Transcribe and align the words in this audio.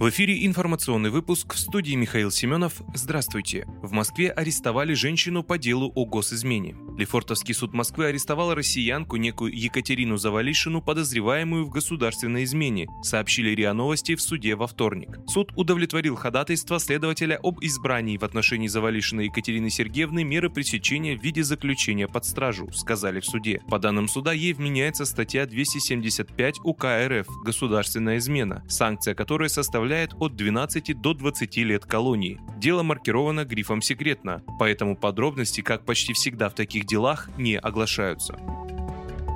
В 0.00 0.08
эфире 0.08 0.46
информационный 0.46 1.10
выпуск 1.10 1.52
в 1.52 1.58
студии 1.58 1.94
Михаил 1.94 2.30
Семенов. 2.30 2.80
Здравствуйте. 2.94 3.66
В 3.82 3.92
Москве 3.92 4.30
арестовали 4.30 4.94
женщину 4.94 5.42
по 5.42 5.58
делу 5.58 5.92
о 5.94 6.06
госизмене. 6.06 6.74
Лефортовский 7.00 7.54
суд 7.54 7.72
Москвы 7.72 8.06
арестовал 8.06 8.54
россиянку, 8.54 9.16
некую 9.16 9.56
Екатерину 9.56 10.18
Завалишину, 10.18 10.82
подозреваемую 10.82 11.64
в 11.64 11.70
государственной 11.70 12.44
измене, 12.44 12.88
сообщили 13.02 13.54
РИА 13.54 13.72
Новости 13.72 14.14
в 14.16 14.20
суде 14.20 14.54
во 14.54 14.66
вторник. 14.66 15.18
Суд 15.26 15.50
удовлетворил 15.56 16.14
ходатайство 16.16 16.78
следователя 16.78 17.40
об 17.42 17.60
избрании 17.62 18.18
в 18.18 18.22
отношении 18.22 18.68
Завалишиной 18.68 19.26
Екатерины 19.26 19.70
Сергеевны 19.70 20.24
меры 20.24 20.50
пресечения 20.50 21.16
в 21.16 21.22
виде 21.22 21.42
заключения 21.42 22.06
под 22.06 22.26
стражу, 22.26 22.70
сказали 22.72 23.20
в 23.20 23.24
суде. 23.24 23.62
По 23.70 23.78
данным 23.78 24.06
суда, 24.06 24.34
ей 24.34 24.52
вменяется 24.52 25.06
статья 25.06 25.46
275 25.46 26.60
УК 26.64 26.84
РФ 27.06 27.26
«Государственная 27.46 28.18
измена», 28.18 28.62
санкция 28.68 29.14
которой 29.14 29.48
составляет 29.48 30.12
от 30.18 30.36
12 30.36 31.00
до 31.00 31.14
20 31.14 31.56
лет 31.58 31.86
колонии. 31.86 32.38
Дело 32.58 32.82
маркировано 32.82 33.46
грифом 33.46 33.80
«секретно», 33.80 34.42
поэтому 34.58 34.96
подробности, 34.96 35.62
как 35.62 35.86
почти 35.86 36.12
всегда 36.12 36.50
в 36.50 36.54
таких 36.54 36.89
делах, 36.90 37.28
не 37.38 37.56
оглашаются. 37.56 38.34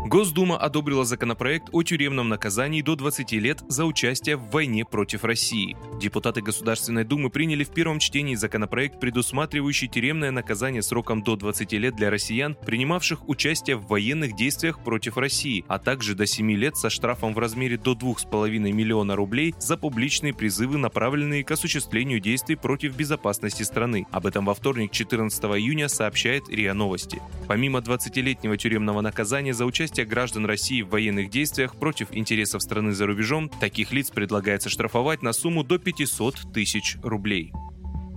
Госдума 0.07 0.59
одобрила 0.59 1.07
законопроект 1.07 1.71
о 1.73 1.83
тюремном 1.83 2.29
наказании 2.29 2.83
до 2.83 2.95
20 2.95 3.33
лет 3.33 3.63
за 3.69 3.87
участие 3.87 4.37
в 4.37 4.51
войне 4.51 4.85
против 4.85 5.25
России. 5.25 5.79
Депутаты 5.99 6.43
Государственной 6.43 7.05
Думы 7.05 7.31
приняли 7.31 7.65
в 7.65 7.71
первом 7.71 8.01
чтении 8.01 8.35
законопроект, 8.35 9.01
предусматривающий 9.01 9.89
тюремное 9.89 10.31
наказание 10.31 10.83
сроком 10.83 11.23
до 11.23 11.37
20 11.37 11.73
лет 11.73 11.97
для 11.97 12.11
россиян, 12.11 12.55
принимавших 12.55 13.27
участие 13.31 13.77
в 13.77 13.87
военных 13.87 14.37
действиях 14.37 14.85
против 14.85 15.17
России, 15.17 15.65
а 15.69 15.79
также 15.79 16.15
до 16.15 16.27
7 16.27 16.53
лет 16.53 16.77
со 16.77 16.91
штрафом 16.91 17.33
в 17.33 17.39
размере 17.39 17.79
до 17.79 17.95
2,5 17.95 18.59
миллиона 18.59 19.17
рублей 19.17 19.55
за 19.59 19.79
публичные 19.79 20.35
призывы, 20.35 20.77
направленные 20.77 21.45
к 21.45 21.51
осуществлению 21.51 22.21
действий 22.21 22.57
против 22.57 22.95
безопасности 22.95 23.63
страны. 23.63 24.07
Об 24.11 24.27
этом 24.27 24.45
во 24.45 24.53
вторник 24.53 24.93
14 24.93 25.45
июня 25.45 25.89
сообщает 25.89 26.51
РИА 26.51 26.75
Новости. 26.75 27.23
Помимо 27.49 27.79
20-летнего 27.79 28.59
тюремного 28.59 29.01
наказания 29.01 29.55
за 29.55 29.65
участие 29.65 29.94
участие 29.95 30.07
граждан 30.07 30.45
России 30.45 30.83
в 30.83 30.89
военных 30.89 31.31
действиях 31.31 31.77
против 31.77 32.09
интересов 32.11 32.63
страны 32.63 32.95
за 32.95 33.07
рубежом, 33.07 33.49
таких 33.49 33.93
лиц 33.93 34.11
предлагается 34.11 34.69
штрафовать 34.69 35.23
на 35.23 35.33
сумму 35.33 35.63
до 35.63 35.79
500 35.79 36.53
тысяч 36.53 36.97
рублей. 37.05 37.53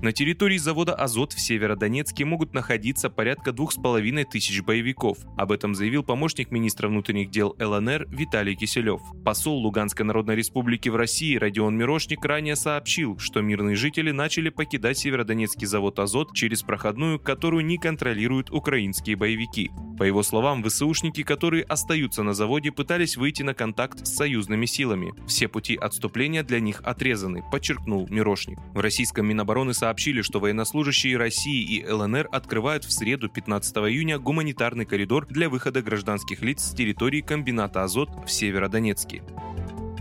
На 0.02 0.11
территории 0.11 0.58
завода 0.58 0.95
«Азот» 0.95 1.33
в 1.33 1.39
Северодонецке 1.39 2.25
могут 2.25 2.55
находиться 2.55 3.11
порядка 3.11 3.52
двух 3.52 3.73
с 3.73 3.75
половиной 3.75 4.23
тысяч 4.25 4.64
боевиков. 4.64 5.20
Об 5.38 5.52
этом 5.52 5.75
заявил 5.75 6.03
помощник 6.03 6.50
министра 6.50 6.88
внутренних 6.88 7.30
дел 7.30 7.55
ЛНР 7.59 8.08
Виталий 8.09 8.55
Киселев. 8.55 9.02
Посол 9.23 9.58
Луганской 9.58 10.03
Народной 10.03 10.36
Республики 10.36 10.89
в 10.89 10.95
России 10.95 11.36
Родион 11.36 11.78
Мирошник 11.78 12.25
ранее 12.25 12.55
сообщил, 12.55 13.20
что 13.20 13.42
мирные 13.42 13.75
жители 13.75 14.09
начали 14.09 14.50
покидать 14.50 14.98
Северодонецкий 14.98 15.67
завод 15.67 16.00
«Азот» 16.00 16.33
через 16.33 16.64
проходную, 16.64 17.20
которую 17.20 17.64
не 17.66 17.78
контролируют 17.78 18.50
украинские 18.50 19.16
боевики. 19.16 19.70
По 19.98 20.03
его 20.03 20.22
словам, 20.22 20.64
ВСУшники, 20.64 21.23
которые 21.23 21.64
остаются 21.64 22.22
на 22.22 22.34
заводе, 22.34 22.72
пытались 22.72 23.17
выйти 23.17 23.42
на 23.42 23.53
контакт 23.53 24.06
с 24.06 24.16
союзными 24.16 24.67
силами. 24.67 25.14
Все 25.28 25.48
пути 25.48 25.76
отступления 25.76 26.44
для 26.44 26.59
них 26.59 26.81
отрезаны, 26.84 27.44
подчеркнул 27.52 28.08
Мирошник. 28.09 28.59
В 28.73 28.80
российском 28.80 29.26
Минобороны 29.26 29.73
сообщили, 29.73 30.22
что 30.22 30.39
военнослужащие 30.39 31.17
России 31.17 31.64
и 31.64 31.88
ЛНР 31.89 32.30
открывают 32.31 32.86
в 32.86 32.92
среду 32.92 33.28
15 33.28 33.78
июня 33.78 34.20
гуманитарный 34.20 34.86
коридор 34.86 35.26
для 35.27 35.49
выхода 35.49 35.82
гражданских 35.82 36.42
лиц 36.42 36.61
с 36.61 36.76
территории 36.76 37.22
комбината 37.22 37.83
«Азот» 37.83 38.10
в 38.26 38.32
Северодонецке. 38.32 39.23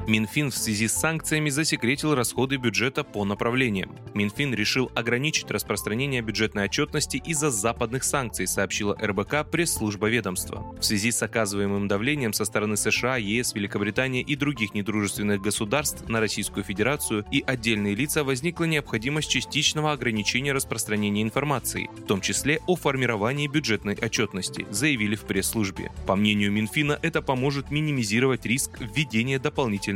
Минфин 0.06 0.52
в 0.52 0.56
связи 0.56 0.86
с 0.86 0.92
санкциями 0.92 1.50
засекретил 1.50 2.14
расходы 2.14 2.56
бюджета 2.58 3.02
по 3.02 3.24
направлениям. 3.24 3.96
Минфин 4.14 4.54
решил 4.54 4.90
ограничить 4.94 5.50
распространение 5.50 6.22
бюджетной 6.22 6.66
отчетности 6.66 7.16
из-за 7.16 7.50
западных 7.50 8.04
санкций, 8.04 8.46
сообщила 8.46 8.96
РБК 9.02 9.50
пресс-служба 9.50 10.08
ведомства. 10.08 10.64
В 10.78 10.84
связи 10.84 11.10
с 11.10 11.22
оказываемым 11.24 11.88
давлением 11.88 12.32
со 12.32 12.44
стороны 12.44 12.76
США, 12.76 13.16
ЕС, 13.16 13.54
Великобритании 13.54 14.22
и 14.22 14.36
других 14.36 14.74
недружественных 14.74 15.42
государств 15.42 16.08
на 16.08 16.20
Российскую 16.20 16.62
Федерацию 16.62 17.24
и 17.32 17.42
отдельные 17.44 17.96
лица 17.96 18.22
возникла 18.22 18.64
необходимость 18.64 19.28
частичного 19.28 19.90
ограничения 19.90 20.52
распространения 20.52 21.22
информации, 21.22 21.90
в 21.96 22.06
том 22.06 22.20
числе 22.20 22.60
о 22.68 22.76
формировании 22.76 23.48
бюджетной 23.48 23.98
отчетности, 24.00 24.66
заявили 24.70 25.16
в 25.16 25.22
пресс-службе. 25.22 25.90
По 26.06 26.14
мнению 26.14 26.52
Минфина, 26.52 26.96
это 27.02 27.22
поможет 27.22 27.72
минимизировать 27.72 28.46
риск 28.46 28.78
введения 28.80 29.40
дополнительных 29.40 29.95